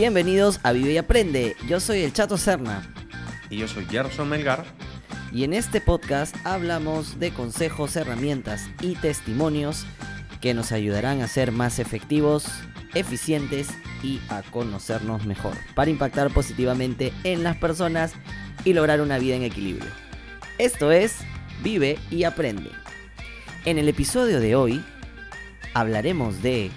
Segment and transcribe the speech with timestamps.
[0.00, 1.56] Bienvenidos a Vive y Aprende.
[1.68, 2.90] Yo soy el Chato Serna.
[3.50, 4.64] Y yo soy Gerson Melgar.
[5.30, 9.84] Y en este podcast hablamos de consejos, herramientas y testimonios
[10.40, 12.46] que nos ayudarán a ser más efectivos,
[12.94, 13.68] eficientes
[14.02, 18.14] y a conocernos mejor, para impactar positivamente en las personas
[18.64, 19.90] y lograr una vida en equilibrio.
[20.56, 21.18] Esto es
[21.62, 22.70] Vive y Aprende.
[23.66, 24.82] En el episodio de hoy
[25.74, 26.70] hablaremos de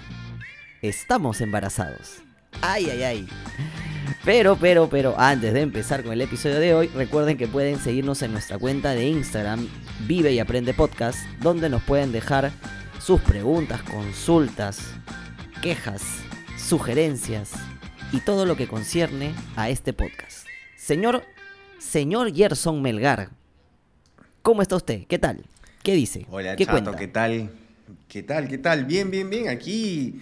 [0.82, 2.23] Estamos embarazados.
[2.60, 3.28] Ay, ay, ay.
[4.24, 8.22] Pero, pero, pero, antes de empezar con el episodio de hoy, recuerden que pueden seguirnos
[8.22, 9.68] en nuestra cuenta de Instagram,
[10.06, 12.50] Vive y Aprende Podcast, donde nos pueden dejar
[13.00, 14.94] sus preguntas, consultas,
[15.62, 16.02] quejas,
[16.56, 17.52] sugerencias
[18.12, 20.46] y todo lo que concierne a este podcast.
[20.76, 21.22] Señor,
[21.78, 23.28] señor Gerson Melgar,
[24.40, 25.06] ¿cómo está usted?
[25.06, 25.44] ¿Qué tal?
[25.82, 26.26] ¿Qué dice?
[26.30, 27.50] Hola, ¿Qué Chato, ¿qué tal?
[28.08, 28.48] ¿Qué tal?
[28.48, 28.86] ¿Qué tal?
[28.86, 29.48] Bien, bien, bien.
[29.48, 30.20] Aquí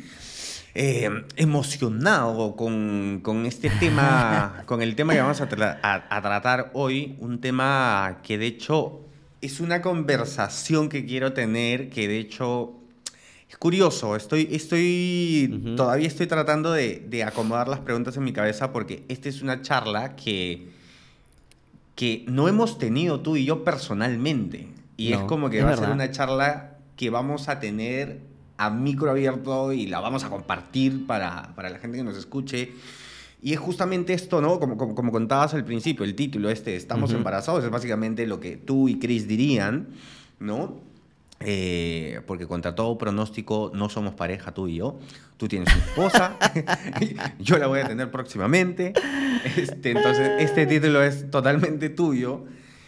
[0.74, 6.22] eh, emocionado con, con, este tema, con el tema que vamos a, tra a, a,
[6.22, 9.00] tratar hoy, un tema que de hecho
[9.42, 12.74] es una conversación que quiero tener, que de hecho
[13.50, 15.76] es curioso, estoy, estoy uh -huh.
[15.76, 19.60] todavía estoy tratando de, de, acomodar las preguntas en mi cabeza porque esta es una
[19.60, 20.68] charla que,
[21.94, 24.68] que no hemos tenido tú y yo personalmente.
[24.96, 25.84] Y no, es como que es va verdad.
[25.84, 28.20] a ser una charla que vamos a tener
[28.66, 32.72] a micro abierto y la vamos a compartir para, para la gente que nos escuche.
[33.42, 34.60] Y es justamente esto, ¿no?
[34.60, 37.18] Como, como, como contabas al principio, el título este, Estamos uh -huh.
[37.18, 39.88] embarazados, es básicamente lo que tú y Chris dirían,
[40.38, 40.80] ¿no?
[41.40, 45.00] Eh, porque contra todo pronóstico no somos pareja tú y yo.
[45.38, 46.36] Tú tienes una esposa,
[47.40, 48.92] yo la voy a tener próximamente.
[49.56, 52.44] Este, entonces, este título es totalmente tuyo.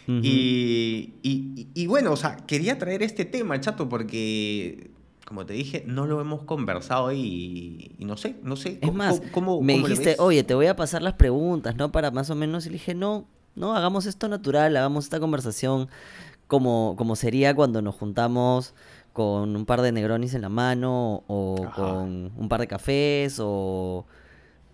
[0.07, 0.21] Uh -huh.
[0.23, 4.94] y, y, y, bueno, o sea, quería traer este tema, chato, porque
[5.27, 8.79] como te dije, no lo hemos conversado y, y no sé, no sé.
[8.81, 11.91] Es más, cómo, me cómo dijiste, oye, te voy a pasar las preguntas, ¿no?
[11.91, 13.25] Para más o menos, y le dije, no,
[13.55, 15.89] no, hagamos esto natural, hagamos esta conversación
[16.47, 18.75] como, como sería cuando nos juntamos
[19.13, 21.75] con un par de negronis en la mano o Ajá.
[21.75, 24.05] con un par de cafés o...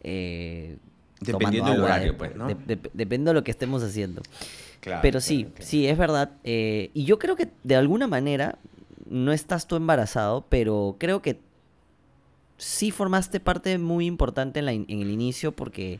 [0.02, 0.78] Eh,
[1.20, 2.46] Dependiendo del horario, pues, ¿no?
[2.46, 4.22] De, de, depende de lo que estemos haciendo.
[4.80, 5.70] Claro, Pero sí, claro, claro.
[5.70, 6.30] sí, es verdad.
[6.44, 8.56] Eh, y yo creo que de alguna manera
[9.10, 11.40] no estás tú embarazado, pero creo que
[12.56, 15.98] sí formaste parte muy importante en, la, en el inicio porque,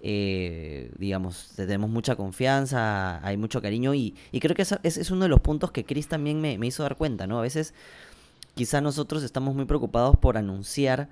[0.00, 5.10] eh, digamos, tenemos mucha confianza, hay mucho cariño y, y creo que ese es, es,
[5.10, 7.38] uno de los puntos que Chris también me, me, hizo dar cuenta, ¿no?
[7.38, 7.74] A veces
[8.54, 11.08] quizá nosotros estamos muy preocupados por anunciar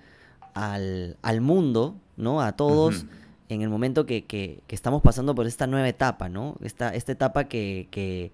[0.55, 2.41] al, al mundo, ¿no?
[2.41, 3.03] A todos.
[3.03, 3.11] Uh -huh.
[3.49, 6.57] En el momento que, que, que, estamos pasando por esta nueva etapa, ¿no?
[6.63, 8.33] Esta, esta etapa que, que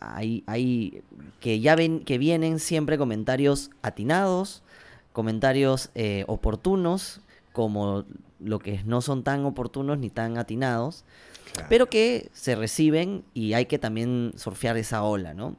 [0.00, 1.02] hay, hay
[1.40, 4.62] que ya ven que vienen siempre comentarios atinados,
[5.12, 7.20] comentarios eh, oportunos,
[7.52, 8.04] como
[8.40, 11.04] lo que no son tan oportunos ni tan atinados,
[11.52, 11.68] claro.
[11.70, 15.56] pero que se reciben y hay que también surfear esa ola, ¿no?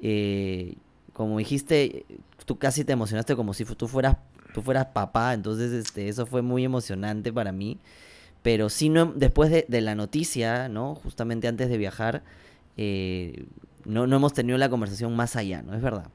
[0.00, 0.76] Eh,
[1.12, 2.06] como dijiste,
[2.44, 4.16] tú casi te emocionaste como si tú fueras,
[4.52, 7.78] tú fueras papá, entonces este, eso fue muy emocionante para mí.
[8.42, 10.94] Pero sí, no, después de, de la noticia, ¿no?
[10.96, 12.22] Justamente antes de viajar,
[12.76, 13.46] eh,
[13.84, 15.74] no, no, hemos tenido la conversación más allá, ¿no?
[15.74, 16.08] Es verdad.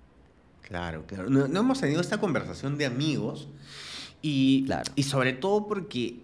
[0.62, 1.30] Claro, claro.
[1.30, 3.48] No, no hemos tenido esta conversación de amigos
[4.22, 4.92] y, claro.
[4.96, 6.22] y sobre todo porque,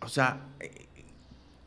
[0.00, 0.46] o sea,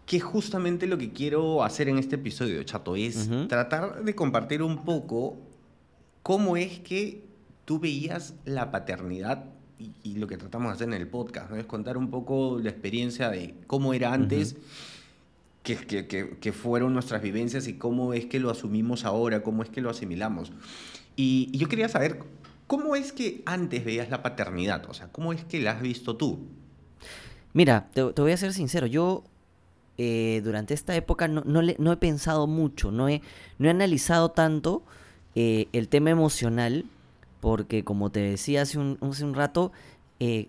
[0.05, 3.47] que justamente lo que quiero hacer en este episodio, Chato, es uh -huh.
[3.47, 5.37] tratar de compartir un poco
[6.23, 7.25] cómo es que
[7.65, 9.45] tú veías la paternidad
[9.79, 11.57] y, y, lo que tratamos de hacer en el podcast, ¿no?
[11.57, 14.53] Es contar un poco la experiencia de cómo era antes.
[14.53, 15.00] Uh -huh
[15.63, 19.69] que, que, que, fueron nuestras vivencias y cómo es que lo asumimos ahora, cómo es
[19.69, 20.51] que lo asimilamos.
[21.16, 22.23] Y, yo quería saber,
[22.67, 24.89] ¿cómo es que antes veías la paternidad?
[24.89, 26.39] O sea, ¿cómo es que la has visto tú?
[27.53, 29.23] Mira, te, voy a ser sincero, yo
[29.97, 33.22] eh, durante esta época no, no, le, no, he pensado mucho, no he,
[33.59, 34.84] no he analizado tanto
[35.35, 36.85] eh, el tema emocional,
[37.40, 39.72] porque como te decía hace un, hace un rato,
[40.19, 40.47] eh,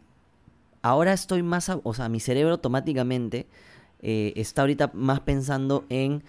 [0.81, 3.47] ahora estoy más, o sea, mi cerebro automáticamente
[4.03, 6.23] eh, está ahorita más pensando en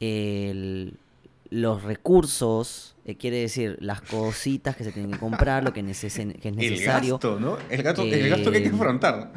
[0.00, 0.94] el,
[1.50, 6.14] los recursos, eh, quiere decir, las cositas que se tienen que comprar, lo que, neces
[6.14, 7.14] que es necesario.
[7.14, 7.56] El gasto, ¿no?
[7.68, 9.32] El gasto, eh, el gasto que hay que afrontar.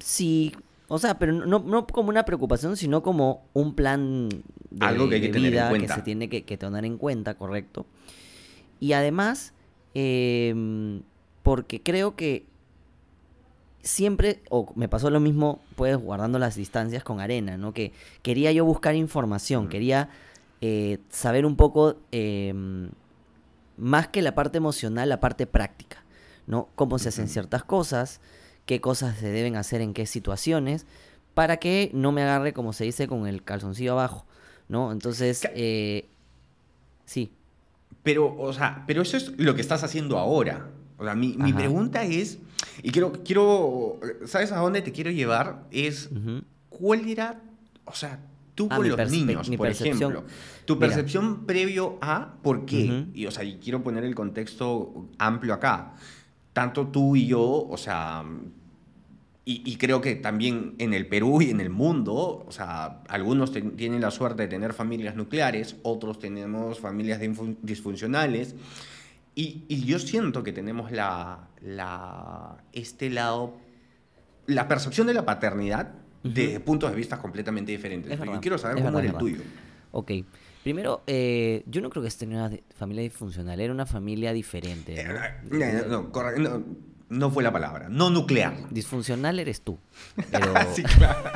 [0.00, 0.54] sí,
[0.88, 4.28] o sea, pero no, no, como una preocupación, sino como un plan
[4.70, 5.94] de, Algo que hay que tener vida en cuenta.
[5.94, 7.86] que se tiene que, que, tener en cuenta, correcto.
[8.80, 9.54] Y además,
[9.94, 10.54] eh,
[11.42, 12.46] porque creo que
[13.84, 17.72] siempre, o me pasó lo mismo, pues guardando las distancias con arena, ¿no?
[17.72, 17.92] Que
[18.22, 19.68] quería yo buscar información, mm.
[19.68, 20.08] quería
[20.60, 22.52] eh, saber un poco, eh,
[23.76, 26.02] más que la parte emocional, la parte práctica,
[26.46, 26.68] ¿no?
[26.74, 28.20] Cómo se hacen ciertas cosas,
[28.66, 30.86] qué cosas se deben hacer en qué situaciones,
[31.34, 34.24] para que no me agarre, como se dice, con el calzoncillo abajo,
[34.68, 34.92] ¿no?
[34.92, 36.06] Entonces, eh,
[37.04, 37.30] sí.
[38.02, 40.70] Pero, o sea, pero eso es lo que estás haciendo ahora.
[40.96, 42.38] O sea, mi, mi pregunta es,
[42.82, 45.64] y quiero, quiero, ¿sabes a dónde te quiero llevar?
[45.70, 46.10] Es,
[46.68, 47.40] ¿cuál era,
[47.84, 48.20] o sea,
[48.54, 50.24] tú ah, con los niños, por ejemplo,
[50.64, 53.06] tu percepción previo a por qué?
[53.14, 55.94] Y, o sea, y quiero poner el contexto amplio acá.
[56.52, 58.24] Tanto tú y yo, o sea,
[59.46, 64.00] y, creo que también en el Perú y en el mundo, o sea, algunos tienen
[64.00, 67.20] la suerte de tener familias nucleares, otros tenemos familias
[67.60, 68.54] disfuncionales.
[69.36, 73.54] Y, yo siento que tenemos la, la, este lado,
[74.46, 75.92] la percepción de la paternidad
[76.22, 78.18] de puntos de vista completamente diferentes.
[78.18, 79.42] yo quiero saber cómo era el tuyo.
[79.92, 80.12] Ok.
[80.64, 85.04] Primero, eh, yo no creo que esté en una familia disfuncional, era una familia diferente.
[85.04, 85.62] ¿no?
[85.62, 86.64] Eh, no, no,
[87.10, 88.70] no, fue la palabra, no nuclear.
[88.70, 89.78] Disfuncional eres tú.
[90.74, 91.30] sí, claro.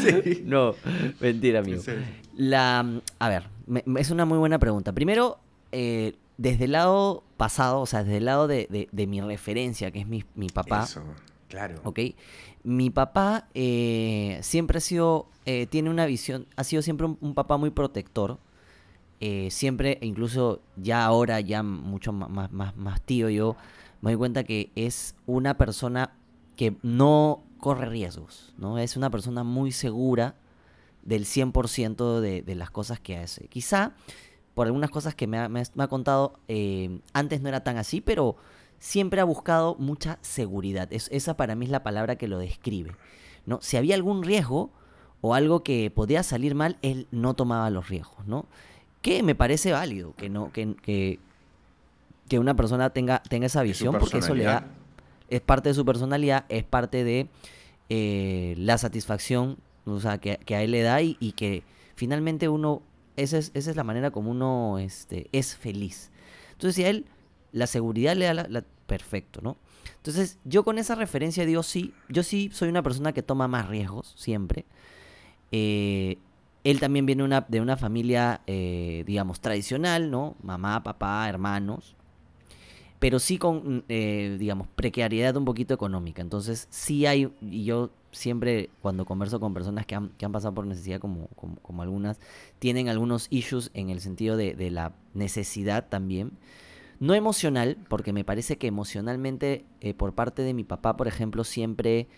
[0.24, 0.42] sí.
[0.46, 0.74] No,
[1.20, 1.82] mentira, amigo.
[2.34, 3.42] La, a ver,
[3.98, 4.94] es una muy buena pregunta.
[4.94, 5.38] Primero,
[5.70, 10.06] eh, desde el lado pasado, o sea, desde el lado de, mi referencia, que es
[10.06, 10.84] mi, mi papá.
[10.84, 11.02] Eso,
[11.48, 11.80] claro.
[11.84, 12.00] ¿Ok?
[12.62, 17.56] Mi papá eh, siempre ha sido, eh, tiene una visión, ha sido siempre un, papá
[17.56, 18.38] muy protector.
[19.20, 23.56] Eh, siempre, incluso ya ahora, ya mucho más, más, más tío, yo
[24.02, 26.12] me doy cuenta que es una persona
[26.54, 28.78] que no corre riesgos, ¿no?
[28.78, 30.34] Es una persona muy segura
[31.02, 33.48] del 100% de, de las cosas que hace.
[33.48, 33.94] Quizá
[34.56, 36.32] por algunas cosas que me ha, me ha contado,
[37.12, 38.36] antes no era tan así, pero
[38.78, 40.88] siempre ha buscado mucha seguridad.
[40.90, 42.96] esa para mí es la palabra que lo describe.
[43.44, 43.58] ¿no?
[43.60, 44.70] Si había algún riesgo
[45.20, 48.26] o algo que podía salir mal, él no tomaba los riesgos.
[48.26, 48.46] ¿no?
[49.02, 51.18] Que me parece válido que, no, que,
[52.26, 54.66] que, una persona tenga, tenga esa visión, porque eso le da.
[55.28, 57.28] Es parte de su personalidad, es parte de
[57.90, 61.62] eh, la satisfacción o sea, que, a él le da y, que
[61.94, 62.82] finalmente uno.
[63.16, 66.10] Esa es, esa es la manera como uno este, es feliz.
[66.52, 67.06] Entonces, si a él
[67.52, 69.56] la seguridad le da la, perfecto, ¿no?
[69.96, 73.68] Entonces, yo con esa referencia digo, sí, yo sí soy una persona que toma más
[73.68, 74.64] riesgos, siempre.
[75.50, 76.18] Eh,
[76.64, 80.36] él también viene una, de una familia, eh, digamos, tradicional, ¿no?
[80.42, 81.96] Mamá, papá, hermanos.
[82.98, 86.22] Pero sí con, eh, digamos, precariedad un poquito económica.
[86.22, 90.54] Entonces, sí hay, y yo siempre cuando converso con personas que han, que han pasado
[90.54, 91.28] por necesidad, como,
[91.62, 92.18] como, algunas,
[92.58, 96.32] tienen algunos issues en el sentido de, de la necesidad también.
[96.98, 101.44] No emocional, porque me parece que emocionalmente, eh, por parte de mi papá, por ejemplo,
[101.44, 102.08] siempre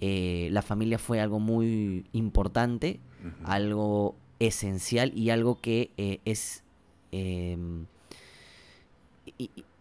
[0.00, 3.00] eh, la familia fue algo muy importante,
[3.44, 6.62] algo esencial y algo que eh, es...
[7.10, 7.86] Em,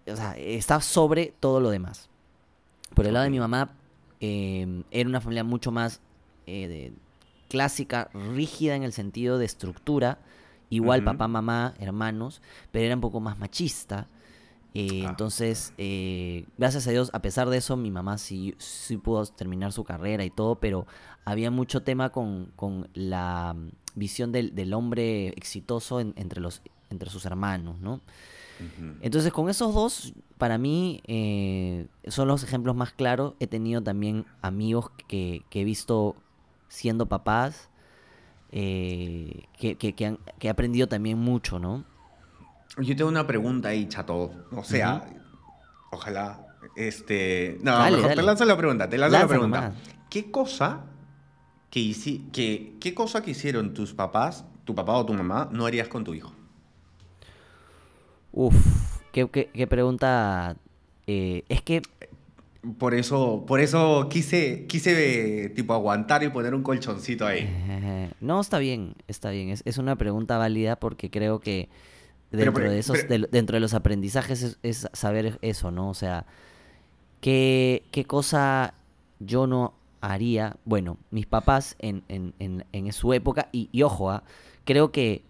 [0.10, 2.10] o sea, está sobre todo lo demás.
[2.96, 3.77] Por el lado de mi mamá,
[4.20, 6.02] em, era una familia mucho más
[7.50, 10.20] clásica, rígida en el sentido de estructura,
[10.70, 12.42] igual papá, mamá, hermanos,
[12.72, 14.08] pero era un poco más machista.
[14.74, 15.10] Eh, ah.
[15.10, 19.72] Entonces, eh, gracias a Dios, a pesar de eso, mi mamá sí, sí pudo terminar
[19.72, 20.86] su carrera y todo, pero
[21.26, 22.52] había mucho tema con,
[22.94, 28.02] la mm, visión del, hombre exitoso entre, los, entre sus hermanos, ¿no?
[29.02, 33.34] Entonces, con esos dos, para mí, eh, son los ejemplos más claros.
[33.40, 36.16] He tenido también amigos que, he visto
[36.68, 37.70] siendo papás,
[38.52, 41.86] que, que, han, que he aprendido también mucho, ¿no?
[42.78, 44.32] Yo tengo una pregunta ahí, chato.
[44.52, 45.10] O sea,
[45.92, 46.44] ojalá.
[46.76, 47.58] Este.
[47.62, 48.90] No, mejor te lanzo la pregunta.
[48.90, 49.74] Te lanzo la pregunta.
[50.10, 50.86] ¿Qué cosa
[51.70, 51.96] que,
[52.32, 56.04] que, qué cosa que hicieron tus papás, tu papá o tu mamá, no harías con
[56.04, 56.34] tu hijo?
[58.40, 58.54] Uf,
[59.12, 60.58] qué, qué, pregunta.
[61.08, 61.82] Eh, es que.
[62.78, 67.50] Por eso, por eso quise, quise tipo aguantar y poner un colchoncito ahí.
[68.22, 69.50] no, está bien, está bien.
[69.50, 71.68] Es, es una pregunta válida porque creo que
[72.30, 76.26] dentro de esos dentro de los aprendizajes es, saber eso no o sea
[77.22, 78.74] qué, qué cosa
[79.20, 84.24] yo no haría bueno mis papás en, en, en, su época y, ojo ¿ah?
[84.66, 85.24] creo que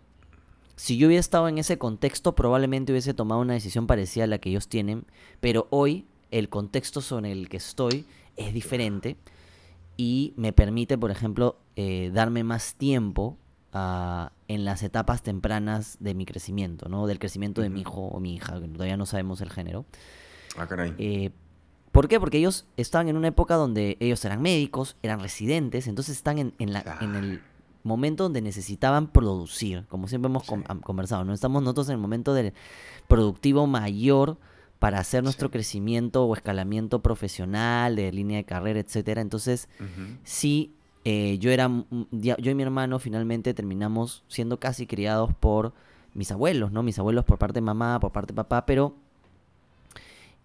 [0.77, 4.37] si yo hubiera estado en ese contexto probablemente hubiese tomado una decisión parecida a la
[4.37, 5.05] que ellos tienen
[5.41, 8.05] pero hoy el contexto sobre el que estoy
[8.37, 9.17] es diferente
[9.97, 13.37] y me permite por ejemplo eh, darme más tiempo
[14.47, 17.07] en las etapas tempranas de mi crecimiento, ¿no?
[17.07, 19.85] Del crecimiento de mi hijo o mi hija, que todavía no sabemos el género.
[20.57, 20.95] Ah, caray.
[20.97, 21.31] Eh,
[21.91, 22.19] ¿Por qué?
[22.19, 26.53] Porque ellos estaban en una época donde ellos eran médicos, eran residentes, entonces están en,
[26.59, 27.41] en, la, en el
[27.87, 30.43] momento donde necesitaban producir, como siempre hemos
[30.83, 31.33] conversado, ¿no?
[31.33, 32.53] Estamos nosotros en el momento del
[33.07, 34.37] productivo mayor
[34.79, 39.21] para hacer nuestro crecimiento o escalamiento profesional, de línea de carrera, etcétera.
[39.21, 39.69] Entonces,
[40.23, 41.69] sí, eh, yo era,
[42.11, 45.73] yo y mi hermano finalmente terminamos siendo casi criados por
[46.13, 46.83] mis abuelos, ¿no?
[46.83, 48.95] Mis abuelos por parte de mamá, por parte de papá, pero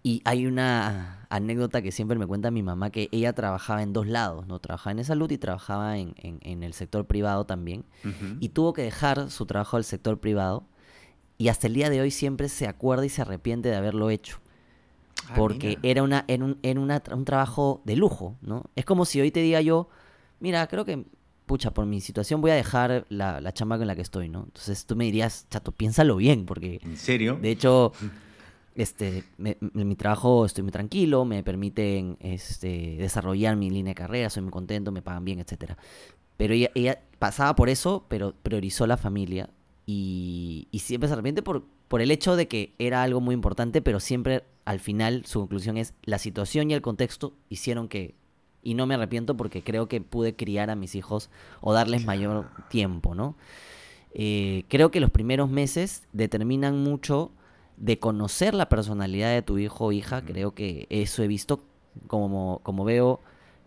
[0.05, 4.05] y hay una anécdota que siempre me cuenta mi mamá, que ella trabajaba en dos
[4.05, 4.59] lados, ¿no?
[4.59, 7.85] Trabajaba en salud y trabajaba en, el sector privado también.
[8.41, 10.67] Y tuvo que dejar su trabajo del sector privado.
[11.37, 14.39] Y hasta el día de hoy siempre se acuerda y se arrepiente de haberlo hecho.
[15.29, 18.65] Ah, porque era, una, era, un, un trabajo de lujo, ¿no?
[18.75, 19.87] Es como si hoy te diga yo,
[20.41, 21.05] mira, creo que,
[21.45, 24.43] pucha, por mi situación voy a dejar la, la chamba con la que estoy, ¿no?
[24.43, 26.81] Entonces tú me dirías, chato, piénsalo bien, porque...
[26.83, 27.39] ¿En serio?
[27.41, 27.93] De hecho
[28.75, 34.43] este, mi trabajo estoy muy tranquilo, me permiten este, desarrollar mi línea de carrera, soy
[34.43, 35.77] muy contento, me pagan bien, etcétera.
[36.37, 39.49] Pero ella, pasaba por eso, pero priorizó la familia
[39.85, 43.99] y, siempre se arrepiente por, por el hecho de que era algo muy importante, pero
[43.99, 48.15] siempre al final su conclusión es la situación y el contexto hicieron que,
[48.63, 51.29] y no me arrepiento porque creo que pude criar a mis hijos
[51.61, 53.35] o darles mayor tiempo, ¿no?
[54.15, 57.31] Eh, creo que los primeros meses determinan mucho
[57.77, 61.63] de conocer la personalidad de tu hijo o hija, creo que eso he visto
[62.07, 63.19] como, como veo,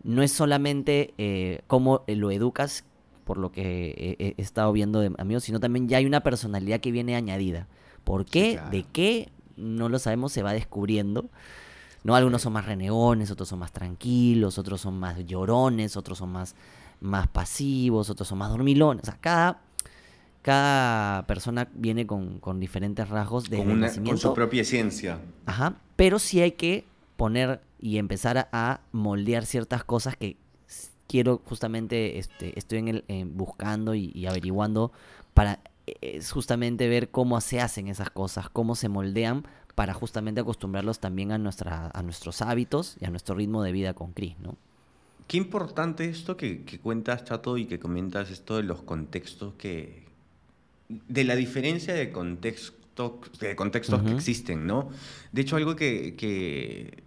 [0.02, 2.84] no es solamente eh, cómo lo educas,
[3.24, 6.92] por lo que he, estado viendo de amigos, sino también ya hay una personalidad que
[6.92, 7.66] viene añadida.
[8.04, 8.60] ¿Por qué?
[8.70, 9.30] ¿De qué?
[9.56, 11.28] No lo sabemos, se va descubriendo.
[12.04, 12.14] ¿no?
[12.14, 16.54] Algunos son más renegones, otros son más tranquilos, otros son más llorones, otros son más,
[17.00, 19.02] más pasivos, otros son más dormilones.
[19.02, 19.60] O sea, cada
[20.46, 25.18] cada persona viene con, diferentes rasgos de con, con su propia esencia.
[25.44, 26.84] Ajá, pero sí hay que
[27.16, 30.36] poner y empezar a, moldear ciertas cosas que
[31.08, 34.92] quiero justamente, este, estoy en el, buscando y, averiguando
[35.34, 35.58] para
[36.00, 41.32] es justamente ver cómo se hacen esas cosas, cómo se moldean para justamente acostumbrarlos también
[41.32, 44.54] a, nuestra, a nuestros hábitos y a nuestro ritmo de vida con Cris, ¿no?
[45.26, 50.05] Qué importante esto que, que, cuentas, Chato, y que comentas esto de los contextos que,
[50.88, 52.72] de la diferencia de contextos,
[53.40, 54.90] de contextos que existen, ¿no?
[55.32, 57.04] De hecho, algo que, que,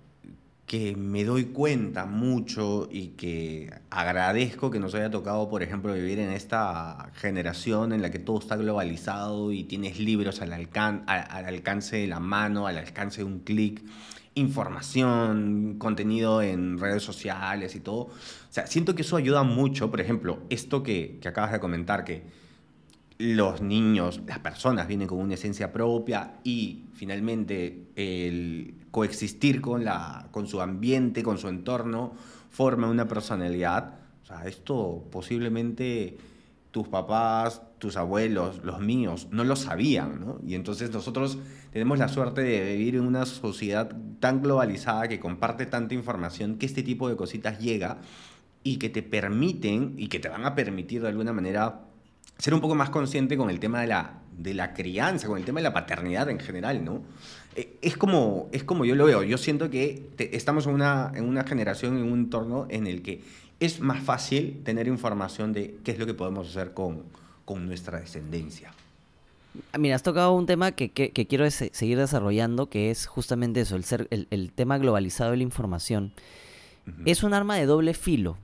[0.95, 6.29] me doy cuenta mucho y que agradezco que nos haya tocado, por ejemplo, vivir en
[6.31, 11.98] esta generación en la que todo está globalizado y tienes libros al, alcan al alcance
[11.98, 13.81] de la mano, al alcance de un clic,
[14.36, 18.01] información, contenido en redes sociales y todo.
[18.01, 22.03] O sea, siento que eso ayuda mucho, por ejemplo, esto que, que acabas de comentar,
[22.03, 22.21] que
[23.19, 30.29] los niños, las personas vienen con una esencia propia y finalmente el coexistir con, la,
[30.31, 32.13] con su ambiente, con su entorno,
[32.49, 33.99] forma una personalidad.
[34.23, 36.17] O sea, esto posiblemente
[36.71, 40.39] tus papás, tus abuelos, los míos, no lo sabían, ¿no?
[40.47, 41.39] Y entonces nosotros
[41.73, 46.65] tenemos la suerte de vivir en una sociedad tan globalizada que comparte tanta información que
[46.65, 47.99] este tipo de cositas llega
[48.63, 51.88] y que te permiten y que te van a permitir de alguna manera
[52.39, 55.46] ser un poco más consciente con el tema de la, de la crianza, con el
[55.46, 57.03] tema de la paternidad en general, ¿no?
[57.55, 59.24] Eh, es como, es como yo lo veo.
[59.24, 63.22] Yo siento que estamos en una, en una generación, en un entorno en el que
[63.60, 67.03] es más fácil tener información de qué es lo que podemos hacer con,
[67.43, 68.72] con nuestra descendencia.
[69.77, 73.84] Mira, has tocado un tema que, que, quiero seguir desarrollando, que es justamente eso, el,
[73.84, 76.13] ser, el, tema globalizado de la información.
[77.05, 78.38] Es un arma de doble filo.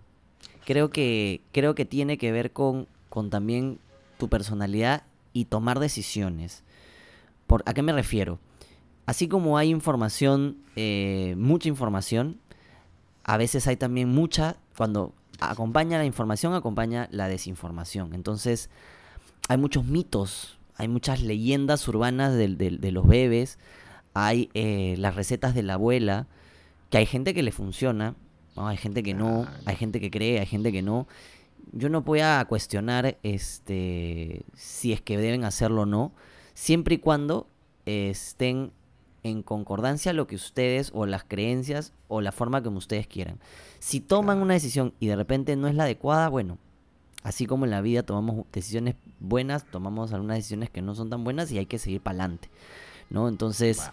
[0.65, 3.79] Creo que, creo que tiene que ver con, con también
[4.17, 5.03] tu personalidad
[5.33, 6.63] y tomar decisiones.
[7.47, 8.39] ¿Por, ¿A qué me refiero?
[9.05, 12.39] Así como hay información, eh, mucha información,
[13.23, 18.13] a veces hay también mucha, cuando acompaña la información, acompaña la desinformación.
[18.13, 18.69] Entonces,
[19.47, 23.59] hay muchos mitos, hay muchas leyendas urbanas de, los bebés,
[24.13, 26.27] hay eh, las recetas de la abuela,
[26.89, 28.15] que hay gente que le funciona,
[28.55, 31.07] hay gente que no, hay gente que cree, hay gente que no
[31.71, 36.13] yo no voy a cuestionar este, si es que deben hacerlo o no,
[36.53, 37.47] siempre y cuando
[37.85, 38.71] estén
[39.23, 43.39] en concordancia lo que ustedes o las creencias o la forma como ustedes quieran.
[43.79, 46.59] Si toman una decisión y de repente no es la adecuada, bueno,
[47.23, 51.23] así como en la vida tomamos decisiones buenas, tomamos algunas decisiones que no son tan
[51.23, 52.49] buenas y hay que seguir para adelante,
[53.09, 53.27] ¿no?
[53.27, 53.89] Entonces,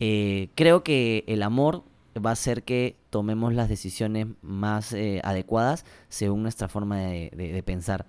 [0.00, 1.84] eh, creo que el amor
[2.20, 8.06] va a hacer que tomemos las decisiones más eh, adecuadas según nuestra forma de, pensar.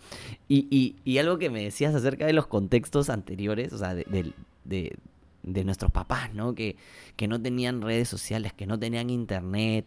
[0.48, 4.34] Y, algo que me decías acerca de los contextos anteriores, o sea, de,
[5.44, 6.54] nuestros papás, ¿no?
[6.56, 6.76] Que,
[7.16, 9.86] que, no tenían redes sociales, que no tenían internet,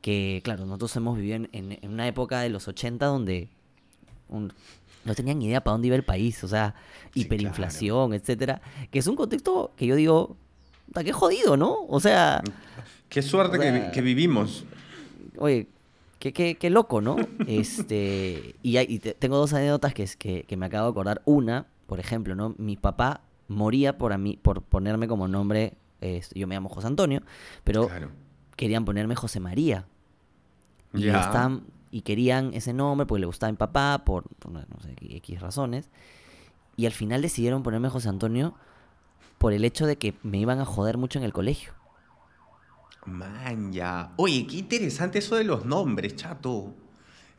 [0.00, 3.48] que, claro, nosotros hemos vivido en, una época de los 80 donde
[4.28, 6.74] no tenían idea para dónde iba el país, o sea,
[7.14, 8.60] hiperinflación, etcétera,
[8.90, 10.36] que es un contexto que yo digo,
[10.94, 11.86] qué jodido, ¿no?
[11.88, 12.42] O sea,
[13.08, 13.58] Qué suerte
[13.92, 14.64] que, vivimos.
[15.38, 15.68] oye,
[16.18, 17.16] qué, qué, qué loco, ¿no?
[17.46, 20.90] Este, y, hay- y te- tengo dos anécdotas que, es- que, que me acabo de
[20.90, 21.22] acordar.
[21.24, 22.54] Una, por ejemplo, ¿no?
[22.58, 26.86] Mi papá moría por, a mí, por ponerme como nombre, eh, yo me llamo José
[26.86, 27.22] Antonio,
[27.64, 28.10] pero Claro.
[28.56, 29.86] querían ponerme José María.
[30.94, 34.60] Y, estaban- y querían ese nombre porque le gustaba a mi papá, por, por no
[34.82, 35.88] sé, X razones.
[36.76, 38.54] Y al final decidieron ponerme José Antonio
[39.38, 41.72] por el hecho de que me iban a joder mucho en el colegio.
[43.12, 44.12] Man, ya.
[44.16, 46.74] Oye, qué interesante eso de los nombres, chato.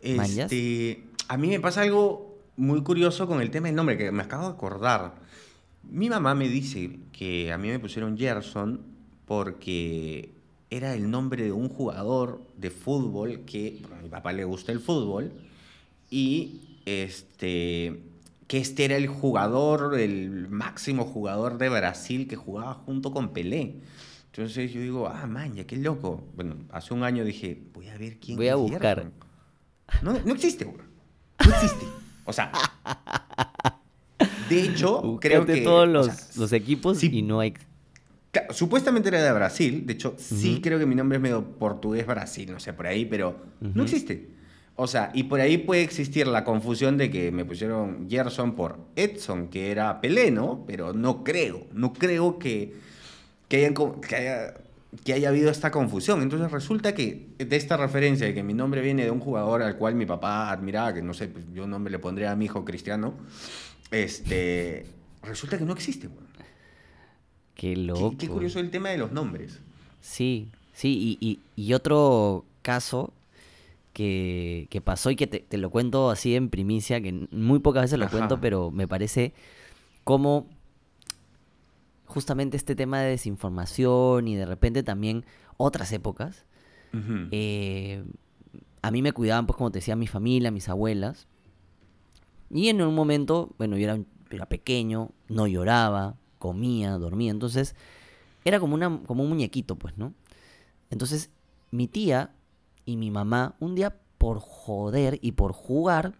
[0.01, 4.23] Este, a mí me pasa algo muy curioso con el tema del nombre, que me
[4.23, 5.15] acabo de acordar.
[5.83, 8.81] Mi mamá me dice que a mí me pusieron Gerson
[9.25, 10.33] porque
[10.69, 14.71] era el nombre de un jugador de fútbol que bueno, a mi papá le gusta
[14.71, 15.31] el fútbol
[16.09, 18.03] y este
[18.47, 23.75] que este era el jugador, el máximo jugador de Brasil que jugaba junto con Pelé.
[24.31, 26.23] Entonces yo digo, ah, man, ya qué loco.
[26.35, 29.11] Bueno, hace un año dije, voy a ver quién Voy a buscar.
[30.01, 30.77] No, no existe, güey.
[31.45, 31.85] No existe.
[32.25, 32.51] O sea,
[34.49, 37.09] de hecho, creo que todos o los, sea, los equipos sí.
[37.11, 37.53] y no hay...
[38.31, 42.05] Claro, supuestamente era de Brasil, de hecho, sí creo que mi nombre es medio portugués
[42.05, 44.29] Brasil, no sé, por ahí, pero no existe.
[44.75, 48.77] O sea, y por ahí puede existir la confusión de que me pusieron Gerson por
[48.95, 50.63] Edson, que era Pelé, ¿no?
[50.67, 52.75] Pero no creo, no creo que,
[53.49, 54.53] que, hayan co- que haya,
[55.03, 56.21] que haya habido esta confusión.
[56.21, 59.75] Entonces resulta que de esta referencia de que mi nombre viene de un jugador al
[59.77, 62.63] cual mi papá admiraba, que no sé, pues, yo nombre le pondría a mi hijo
[62.63, 63.13] Cristiano,
[63.91, 64.85] este,
[65.23, 66.07] resulta que no existe.
[67.55, 68.15] Qué Qué- loco.
[68.17, 69.59] Qué, curioso el tema de los nombres.
[70.01, 73.11] Sí, sí, y, y- y otro caso
[73.93, 77.83] que, que pasó y que te, te lo cuento así en primicia, que muy pocas
[77.83, 78.15] veces lo Ajá.
[78.17, 79.33] cuento, pero me parece
[80.05, 80.47] como
[82.09, 85.25] justamente este tema de desinformación y de repente también
[85.57, 86.45] otras épocas,
[87.31, 88.03] eh,
[88.81, 91.27] a mí me cuidaban, pues como te decía, mi familia, mis abuelas.
[92.49, 97.31] Y en un momento, bueno, yo era, un- era pequeño, no lloraba, comía, dormía.
[97.31, 97.75] Entonces,
[98.45, 100.13] era como, una, como un muñequito, pues, ¿no?
[100.89, 101.29] Entonces,
[101.71, 102.31] mi tía
[102.85, 106.13] y mi mamá, un día por joder y por jugar,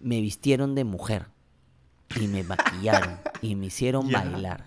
[0.00, 1.26] me vistieron de mujer.
[2.20, 3.16] Y me maquillaron.
[3.42, 4.66] y me hicieron bailar.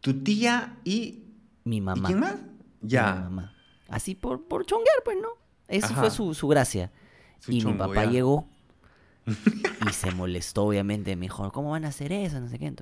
[0.00, 1.24] Tu tía y.
[1.64, 2.06] Mi ¿Y mamá.
[2.06, 2.36] quién más?
[2.80, 3.14] Mi Ya.
[3.14, 3.54] mamá.
[3.88, 5.28] Así por, por chonguear, pues, ¿no?
[5.68, 6.00] Eso Ajá.
[6.00, 6.90] fue su, su gracia.
[7.40, 8.10] Su y mi papá ya.
[8.10, 8.48] llegó
[9.26, 11.14] y se molestó, obviamente.
[11.16, 12.40] Me dijo, ¿cómo van a hacer eso?
[12.40, 12.74] No sé qué.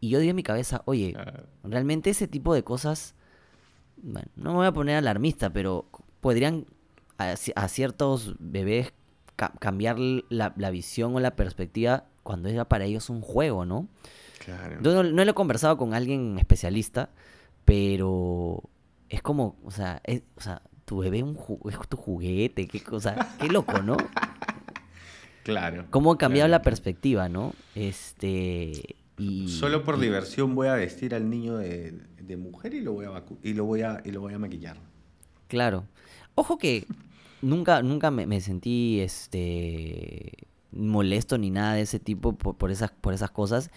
[0.00, 3.14] Y yo dije en mi cabeza, oye, Ah, realmente ese tipo de cosas,
[3.96, 5.86] bueno, no me voy a poner alarmista, pero
[6.20, 6.66] podrían
[7.18, 8.92] a, ci- a ciertos bebés
[9.36, 13.88] ca- cambiar la, la visión o la perspectiva cuando era para ellos un juego, ¿no?
[14.44, 14.78] Claro.
[14.82, 17.10] Yo no, no lo he conversado con alguien especialista,
[17.64, 18.62] pero
[19.08, 21.36] es como, o sea, es- o sea tu bebé un
[21.68, 23.96] es tu juguete, qué cosa, qué loco, ¿no?
[25.42, 25.86] Claro.
[25.90, 26.58] Cómo ha cambiado claro.
[26.58, 27.52] la perspectiva, ¿no?
[27.76, 32.80] Este y Solo por y- diversión voy a vestir al niño de, de mujer y
[32.80, 34.76] lo voy a y lo voy a y lo voy a maquillar.
[35.46, 35.84] Claro.
[36.34, 36.84] Ojo que
[37.42, 40.32] nunca, nunca me, me sentí este
[40.76, 43.70] molesto ni nada de ese tipo por, por esas, por esas cosas.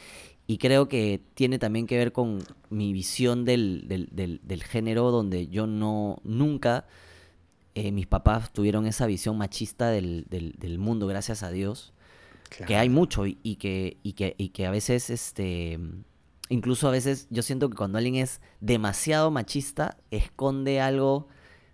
[0.47, 5.11] Y creo que tiene también que ver con mi visión del, del, del- del género,
[5.11, 6.87] donde yo no, nunca,
[7.75, 11.93] eh, mis papás tuvieron esa visión machista del, del, mundo, gracias a Dios
[12.65, 15.79] que hay mucho y, y que, y, que, y que a veces, este,
[16.49, 21.27] incluso a veces yo siento que cuando alguien es demasiado machista, esconde algo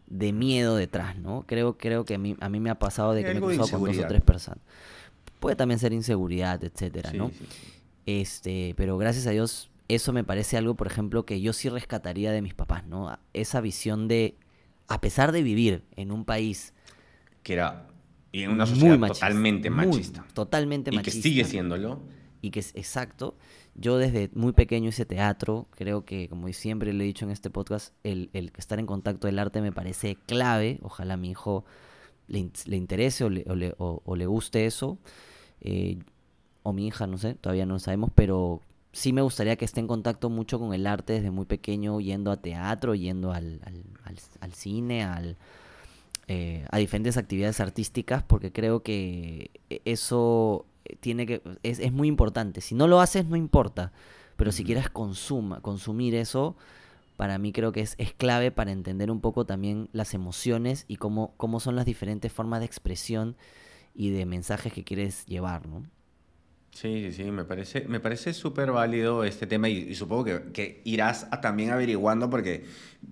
[0.08, 1.46] de miedo detrás, ¿no?
[1.48, 3.70] Creo, creo que a mí, a mí me ha pasado de que me he cruzado
[3.80, 4.60] con dos o tres personas.
[5.46, 7.30] Puede también ser inseguridad, etcétera, Sí, ¿no?
[7.30, 7.72] sí, sí.
[8.06, 12.32] Este, pero gracias a Dios, eso me parece algo, por ejemplo, que yo sí rescataría
[12.32, 13.18] de mis papás, ¿no?
[13.34, 14.38] Esa visión de,
[14.88, 16.74] a pesar de vivir en un país
[17.44, 17.88] Que era
[18.32, 20.26] y en una sociedad machista, totalmente muy- machista.
[20.34, 22.02] totalmente y que machista sigue siéndolo.
[22.42, 23.36] y que es exacto.
[23.76, 27.50] Yo desde muy pequeño hice teatro, creo que como siempre le he dicho en este
[27.50, 30.80] podcast, el, el estar en contacto del arte me parece clave.
[30.82, 31.66] Ojalá a mi hijo
[32.28, 34.98] le, le interese o le, o le- o- o le guste eso.
[35.62, 35.98] Eh,
[36.64, 39.80] o mi hija, no sé, todavía no lo sabemos, pero sí me gustaría que esté
[39.82, 43.84] en contacto mucho con el arte desde muy pequeño, yendo a teatro, yendo al, al-
[44.06, 45.38] al- al cine, al,
[46.28, 50.66] eh, a diferentes actividades artísticas, porque creo que e- eso
[51.00, 52.62] tiene que es, es muy importante.
[52.62, 53.92] Si no lo haces, no importa,
[54.38, 56.56] pero si quieres consuma, consumir eso,
[57.18, 60.98] para mí creo que es, es clave para entender un poco también las emociones y
[60.98, 63.36] cómo, cómo son las diferentes formas de expresión
[63.96, 65.84] y de mensajes que quieres llevar, ¿no?
[66.72, 70.82] Sí, sí, sí, me parece, me parece súper válido este tema y, supongo que, que
[70.84, 72.66] irás también averiguando porque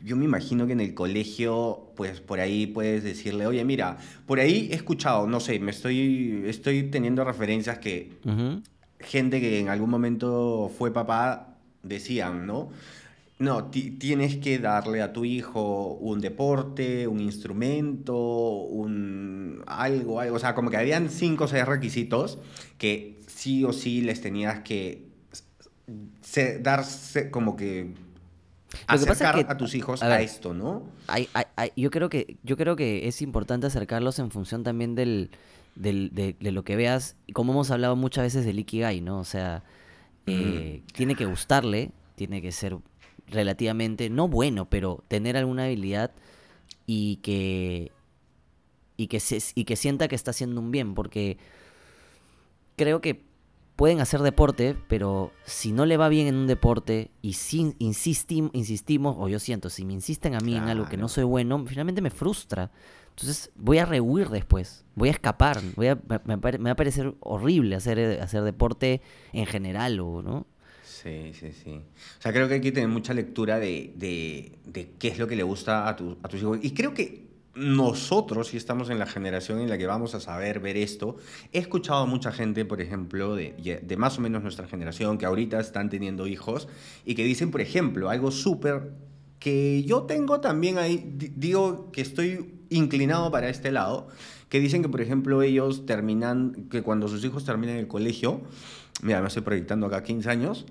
[0.04, 4.41] yo me imagino que en el colegio, pues por ahí puedes decirle, oye, mira, por
[4.41, 8.12] ahí he escuchado, no sé, me estoy, estoy teniendo referencias que
[9.00, 12.69] gente que en algún momento fue papá decían, ¿no?
[13.39, 20.36] No, tienes que darle a tu hijo un deporte, un instrumento, un algo, algo.
[20.36, 22.38] O sea, como que habían cinco o seis requisitos
[22.78, 25.08] que sí o sí les tenías que
[26.62, 27.93] darse como que
[28.88, 30.84] acercar a tus hijos a, esto, ¿no?
[31.76, 35.30] yo, creo que, yo creo que es importante acercarlos en función también del,
[35.76, 39.19] de, lo que veas, como hemos hablado muchas veces del Ikigai, ¿no?
[39.19, 39.63] O sea,
[40.26, 42.78] eh, tiene que gustarle, tiene que ser
[43.27, 46.12] relativamente, no bueno, pero tener alguna habilidad
[46.86, 47.91] y que,
[48.97, 51.38] y que, se, y que sienta que está haciendo un bien, porque
[52.75, 53.23] creo que
[53.75, 59.15] pueden hacer deporte, pero si no le va bien en un deporte y si insistimos,
[59.17, 62.01] o yo siento, si me insisten a mí en algo que no soy bueno, finalmente
[62.01, 62.71] me frustra.
[63.09, 67.75] Entonces voy a rehuir después, voy a escapar, voy a, me, va a parecer horrible
[67.75, 69.01] hacer, hacer deporte
[69.33, 70.47] en general, o, ¿no?
[71.04, 71.72] Sí, sí, sí.
[72.20, 75.28] O sea, creo que hay que tener mucha lectura de, de, de qué es lo
[75.28, 76.60] que le gusta a, tu, a tus hijos.
[76.62, 80.62] Y creo que nosotros, si estamos en la generación en la que vamos a saber
[80.62, 81.18] ver esto,
[81.52, 85.26] he escuchado a mucha gente, por ejemplo, de, de más o menos nuestra generación, que
[85.26, 86.70] ahorita están teniendo hijos,
[87.06, 88.94] y que dicen, por ejemplo, algo súper
[89.39, 91.04] que yo tengo también ahí,
[91.36, 94.08] digo que estoy inclinado para este lado,
[94.48, 98.42] que dicen que, por ejemplo, ellos terminan, que cuando sus hijos terminan el colegio,
[99.04, 100.66] mira, me estoy proyectando acá 15 años,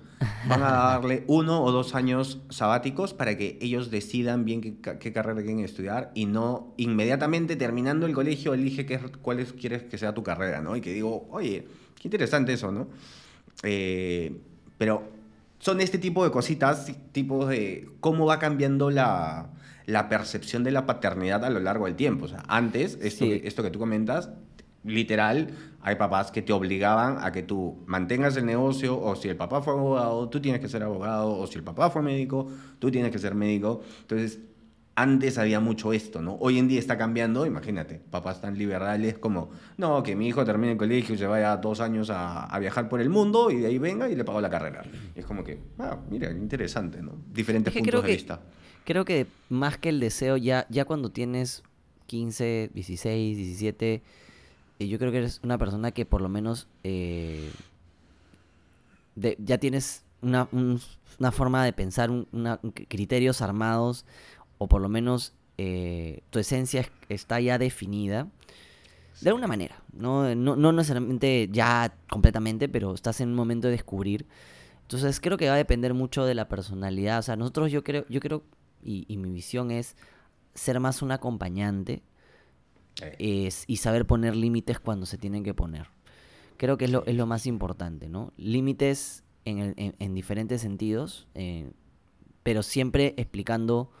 [0.47, 5.41] van a darle uno o dos años sabáticos para que ellos decidan bien qué, carrera
[5.41, 10.23] quieren estudiar y no inmediatamente terminando el colegio elige qué, cuál quieres que sea tu
[10.23, 10.75] carrera, ¿no?
[10.75, 12.87] Y que digo, oye, qué interesante eso, ¿no?
[13.61, 14.35] Eh,
[14.77, 15.03] pero
[15.59, 19.51] son este tipo de cositas, tipos de cómo va cambiando la,
[19.85, 22.25] la, percepción de la paternidad a lo largo del tiempo.
[22.25, 24.29] O sea, antes, esto, esto que tú comentas,
[24.83, 25.51] literal,
[25.83, 29.61] hay papás que te obligaban a que tú mantengas el negocio, o si el papá
[29.61, 32.47] fue abogado, tú tienes que ser abogado, o si el papá fue médico,
[32.79, 33.81] tú tienes que ser médico.
[34.01, 34.39] Entonces,
[34.95, 36.35] antes había mucho esto, ¿no?
[36.39, 40.73] Hoy en día está cambiando, imagínate, papás tan liberales como, no, que mi hijo termine
[40.73, 43.67] el colegio y se vaya dos años a, a, viajar por el mundo y de
[43.67, 44.83] ahí venga y le pago la carrera.
[45.15, 47.13] Y es como que, ah, mira, interesante, ¿no?
[47.31, 48.39] Diferentes puntos de vista.
[48.85, 51.63] Creo que más que el deseo, ya, ya cuando tienes
[52.07, 54.01] 15, 16, 17
[54.87, 57.51] yo creo que eres una persona que por lo menos eh,
[59.15, 60.47] ya tienes una,
[61.31, 62.09] forma de pensar,
[62.87, 64.05] criterios armados,
[64.57, 68.27] o por lo menos eh, tu esencia está ya definida.
[69.21, 70.33] De alguna manera, ¿no?
[70.35, 74.25] No, necesariamente ya completamente, pero estás en un momento de descubrir.
[74.81, 77.19] Entonces creo que va a depender mucho de la personalidad.
[77.19, 78.43] O sea, nosotros yo creo, yo creo,
[78.83, 79.95] y mi visión es
[80.55, 82.01] ser más un acompañante
[83.17, 85.87] y saber poner límites cuando se tienen que poner.
[86.57, 88.31] Creo que es lo, es lo más importante, ¿no?
[88.37, 91.71] Límites en, en, diferentes sentidos, eh,
[92.43, 93.91] pero siempre explicando,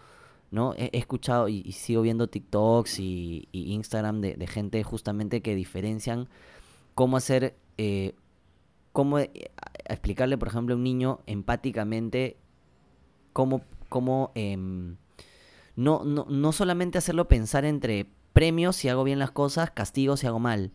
[0.51, 0.73] ¿no?
[0.77, 6.29] He, escuchado y, sigo viendo TikToks y, Instagram de, gente justamente que diferencian
[6.95, 8.15] cómo hacer, eh,
[8.91, 9.31] cómo eh,
[9.85, 12.37] explicarle, por ejemplo, a un niño empáticamente
[13.33, 14.97] cómo, cómo em,
[15.75, 20.27] no, no, no solamente hacerlo pensar entre premios si hago bien las cosas, castigos si
[20.27, 20.71] hago mal,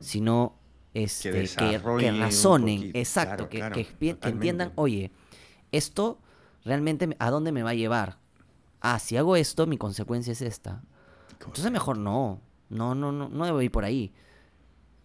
[0.00, 0.54] sino
[0.94, 3.58] este, que, que, razonen, exacto, que,
[3.98, 5.10] que, entiendan, oye,
[5.72, 6.18] esto
[6.64, 8.18] realmente a dónde me va a llevar.
[8.80, 10.82] Ah, si hago esto, mi consecuencia es esta.
[11.40, 14.12] Entonces mejor no, no, no, no, no debo ir por ahí.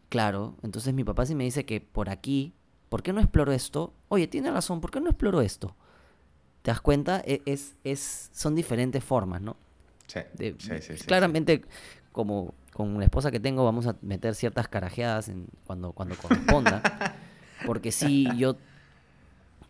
[0.10, 2.54] Claro, entonces mi papá si me dice que por aquí,
[2.90, 3.94] ¿por qué no exploro esto?
[4.10, 5.76] Oye, tiene razón, ¿por qué no exploro esto?
[6.62, 7.22] ¿Te das cuenta?
[7.26, 9.56] E, es, es, son diferentes formas, ¿no?
[11.06, 11.64] Claramente,
[12.12, 16.82] como con la esposa que tengo, vamos a meter ciertas carajeadas en, cuando, cuando corresponda.
[17.66, 18.58] porque sí, yo,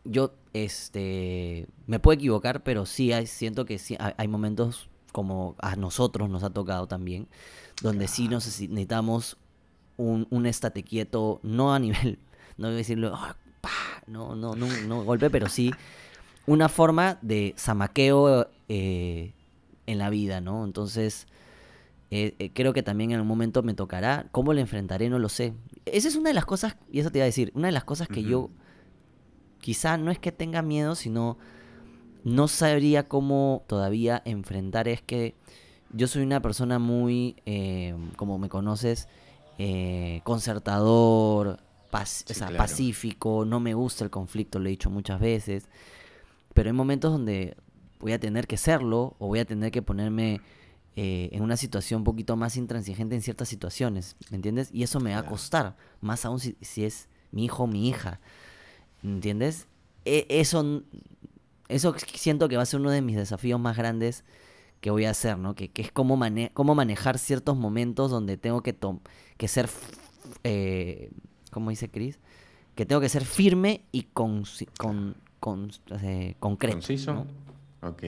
[0.03, 5.75] yo este, me puedo equivocar, pero sí hay, siento que sí, hay, momentos como a
[5.75, 7.27] nosotros nos ha tocado también,
[7.81, 9.37] donde sí necesitamos
[9.97, 12.19] un, un estate quieto, no a nivel,
[12.57, 13.35] no voy a decirlo, ah,
[14.05, 15.73] no, no, no, no golpe, pero sí
[16.49, 19.33] una forma de zamaqueo eh,
[19.89, 20.63] en la vida, ¿no?
[20.63, 21.27] Entonces,
[22.11, 24.27] eh, eh, creo que también en un momento me tocará.
[24.31, 25.09] ¿Cómo lo enfrentaré?
[25.09, 25.53] No lo sé.
[25.85, 27.83] Esa es una de las cosas, y eso te iba a decir, una de las
[27.83, 28.49] cosas que yo
[29.59, 31.37] quizá no es que tenga miedo, sino
[32.23, 34.87] no sabría cómo todavía enfrentar.
[34.87, 35.35] Es que
[35.91, 39.07] yo soy una persona muy, eh, como me conoces,
[40.23, 45.67] concertador, pacífico, no me gusta el conflicto, lo he dicho muchas veces,
[46.53, 47.57] pero hay momentos donde
[47.99, 50.41] voy a tener que serlo o voy a tener que ponerme
[50.95, 54.69] eh, en una situación un poquito más intransigente en ciertas situaciones, ¿me entiendes?
[54.73, 58.19] Y eso me va a costar, más aún si, es mi hijo o mi hija,
[59.01, 59.67] ¿me entiendes?
[60.05, 60.83] E, eso,
[61.67, 64.23] eso siento que va a ser uno de mis desafíos más grandes
[64.81, 65.55] que voy a hacer, ¿no?
[65.55, 66.19] Que, es cómo,
[66.53, 68.75] cómo manejar ciertos momentos donde tengo que,
[69.37, 69.69] que ser,
[70.43, 71.11] eh,
[71.51, 72.19] ¿cómo dice Chris?
[72.75, 74.43] Que tengo que ser firme y con,
[74.77, 76.77] con, con eh, concreto.
[76.77, 77.25] ¿Conciso?
[77.81, 78.03] Ok.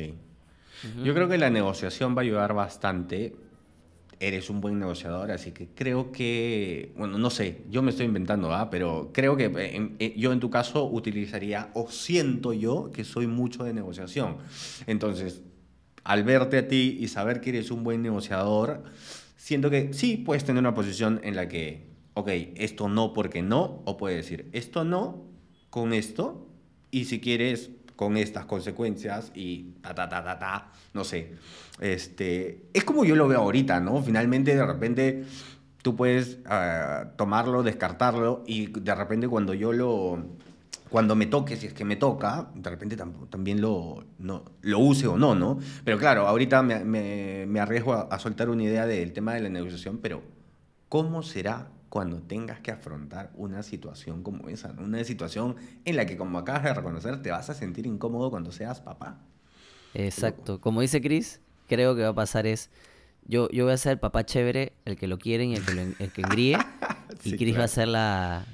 [1.03, 3.35] Yo creo que la negociación va a ayudar bastante.
[4.19, 8.53] Eres un buen negociador, así que creo que, bueno, no sé, yo me estoy inventando,
[8.53, 8.69] ¿ah?
[8.69, 13.25] pero creo que eh, eh, yo en tu caso utilizaría, o siento yo, que soy
[13.25, 14.37] mucho de negociación.
[14.85, 15.41] Entonces,
[16.03, 18.83] al verte a ti y saber que eres un buen negociador,
[19.37, 23.81] siento que sí puedes tener una posición en la que, ok, esto no porque no,
[23.85, 25.23] o puedes decir, esto no
[25.71, 26.47] con esto,
[26.91, 31.35] y si quieres con estas consecuencias y ta, ta, ta, ta, ta, no sé.
[31.79, 34.01] Este, es como yo lo veo ahorita, ¿no?
[34.01, 35.23] Finalmente, de repente,
[35.83, 40.17] tú puedes ah, tomarlo, descartarlo y de repente cuando yo lo,
[40.89, 42.97] cuando me toque, si es que me toca, de repente
[43.29, 45.59] también lo, no, lo use o no, ¿no?
[45.85, 46.83] Pero claro, ahorita me,
[47.45, 50.23] me, arriesgo a, a, soltar una idea del tema de la negociación, pero
[50.89, 56.15] ¿cómo será cuando tengas que afrontar una situación como esa, una situación en la que,
[56.15, 59.19] como acabas de reconocer, te vas a sentir incómodo cuando seas papá.
[59.93, 60.61] Exacto.
[60.61, 62.69] Como dice Chris, creo que va a pasar es,
[63.25, 65.73] yo, yo voy a ser el papá chévere, el que lo quieren y el que,
[65.73, 66.57] lo, el que engríe,
[67.25, 68.45] y Chris va a ser la,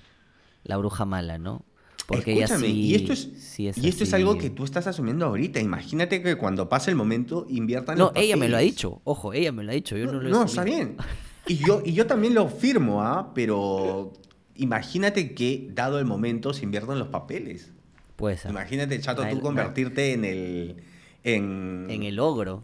[0.63, 1.63] la bruja mala, ¿no?
[2.08, 5.60] Porque ella sí, y esto es, y esto es algo que tú estás asumiendo ahorita.
[5.60, 9.02] Imagínate que cuando pase el momento inviertan No, ella me lo ha dicho.
[9.04, 9.95] Ojo, ella me lo ha dicho.
[9.95, 10.97] Yo no, lo he No, está bien.
[11.47, 13.31] Y yo, y yo también lo firmo, ¿ah?
[13.33, 14.13] Pero
[14.55, 17.71] imagínate que, dado el momento, se inviertan los papeles.
[18.15, 18.45] Pues.
[18.45, 20.75] Imagínate, chato, tú convertirte en el.
[21.23, 21.88] En...
[21.89, 22.63] en el ogro.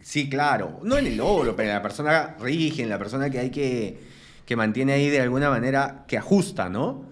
[0.00, 0.80] Sí, claro.
[0.82, 3.98] No en el ogro, pero en la persona rígida, en la persona que hay que.
[4.44, 6.04] que mantiene ahí de alguna manera.
[6.06, 7.06] que ajusta, ¿no?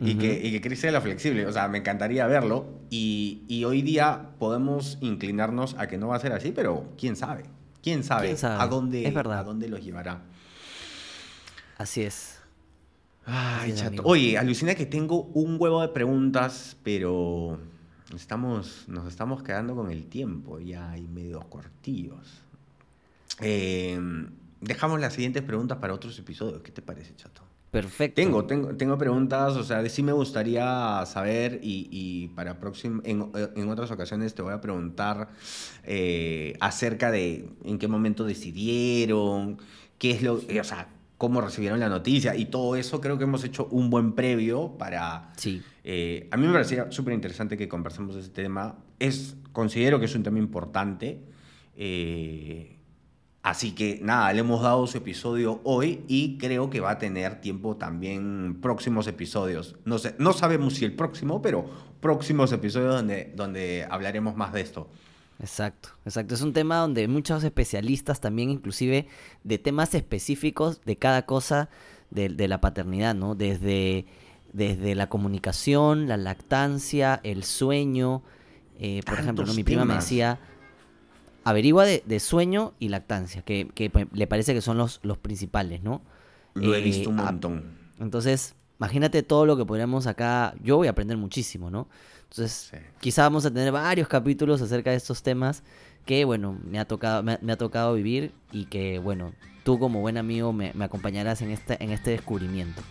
[0.00, 1.46] Y, que, y que crece la flexible.
[1.46, 2.66] O sea, me encantaría verlo.
[2.90, 7.14] Y, y, hoy día podemos inclinarnos a que no va a ser así, pero quién
[7.14, 7.44] sabe.
[7.82, 10.22] ¿Quién sabe, A, dónde, a dónde los llevará?
[11.82, 12.38] Así es.
[13.26, 14.02] Ay, chato.
[14.04, 17.58] Oye, alucina que tengo un huevo de preguntas, pero
[18.14, 22.40] estamos, nos estamos quedando con el tiempo ya hay medio cortillos.
[23.40, 26.62] Em, dejamos las siguientes preguntas para otros episodios.
[26.62, 27.42] ¿Qué te parece, chato?
[27.72, 28.14] Perfecto.
[28.14, 33.68] Tengo, tengo, tengo preguntas, o sea, de sí me gustaría saber y, para próximo, en,
[33.68, 35.30] otras ocasiones te voy a preguntar
[35.82, 39.58] eh, acerca de en qué momento decidieron,
[39.98, 40.88] qué es lo, o sea,
[41.22, 45.30] cómo recibieron la noticia y todo eso, creo que hemos hecho un buen previo para...
[45.36, 45.62] Sí.
[45.84, 48.78] Eh, a mí me parecía súper interesante que conversemos de este tema.
[48.98, 51.22] Es, considero que es un tema importante.
[51.76, 52.76] Eh,
[53.44, 57.40] así que nada, le hemos dado su episodio hoy y creo que va a tener
[57.40, 59.76] tiempo también próximos episodios.
[59.84, 64.60] No, sé, no sabemos si el próximo, pero próximos episodios donde, donde hablaremos más de
[64.60, 64.90] esto.
[65.42, 66.34] Exacto, exacto.
[66.34, 69.08] Es un tema donde muchos especialistas también, inclusive
[69.42, 71.68] de temas específicos de cada cosa
[72.10, 73.34] de, la paternidad, ¿no?
[73.34, 74.06] Desde,
[74.52, 78.22] desde la comunicación, la lactancia, el sueño.
[78.78, 80.38] Eh, por ejemplo, mi prima me decía,
[81.42, 83.68] averigua de, sueño y lactancia, que,
[84.12, 86.02] le parece que son los, los principales, ¿no?
[86.54, 87.64] Lo he eh, visto un montón.
[87.98, 90.54] entonces, imagínate todo lo que podríamos acá.
[90.60, 91.86] Yo voy a aprender muchísimo, ¿no?
[92.28, 95.62] Entonces, quizá vamos a tener varios capítulos acerca de estos temas
[96.04, 100.16] que, bueno, me ha tocado, me, ha tocado vivir y que, bueno, tú como buen
[100.16, 102.82] amigo me, acompañarás en este, en este descubrimiento.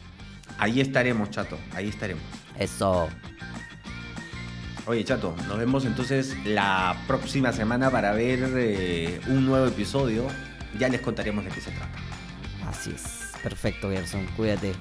[0.57, 2.23] Ahí estaremos, Chato, ahí estaremos.
[2.57, 3.09] Eso.
[4.85, 10.25] Oye, Chato, nos vemos entonces la próxima semana para ver eh, un nuevo episodio.
[10.79, 11.99] Ya les contaremos de qué se trata.
[12.69, 13.33] Así es.
[13.43, 14.25] Perfecto, Gerson.
[14.37, 14.71] Cuídate.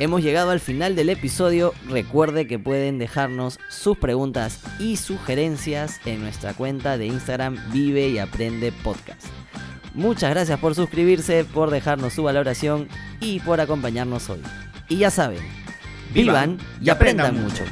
[0.00, 1.74] Hemos llegado al final del episodio.
[1.88, 8.18] Recuerde que pueden dejarnos sus preguntas y sugerencias en nuestra cuenta de Instagram Vive y
[8.18, 9.26] Aprende Podcast.
[9.94, 12.88] Muchas gracias por suscribirse, por dejarnos su valoración
[13.20, 14.40] y por acompañarnos hoy.
[14.88, 15.40] Y ya saben,
[16.14, 17.64] vivan, y aprendan, mucho.